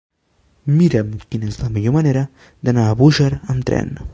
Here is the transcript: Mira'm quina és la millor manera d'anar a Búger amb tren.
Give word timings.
Mira'm 0.79 1.11
quina 1.35 1.51
és 1.53 1.59
la 1.65 1.69
millor 1.75 1.95
manera 1.99 2.25
d'anar 2.67 2.87
a 2.87 2.97
Búger 3.03 3.31
amb 3.39 3.69
tren. 3.71 3.97